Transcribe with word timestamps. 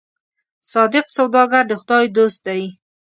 صادق 0.71 1.05
سوداګر 1.17 1.63
د 1.67 1.71
خدای 1.81 2.05
دوست 2.17 2.39
دی. 2.47 2.61